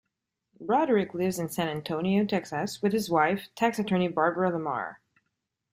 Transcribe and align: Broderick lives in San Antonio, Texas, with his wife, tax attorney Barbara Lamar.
Broderick 0.59 1.13
lives 1.13 1.37
in 1.37 1.49
San 1.49 1.67
Antonio, 1.69 2.25
Texas, 2.25 2.81
with 2.81 2.91
his 2.91 3.07
wife, 3.11 3.49
tax 3.53 3.77
attorney 3.77 4.07
Barbara 4.07 4.49
Lamar. 4.49 4.99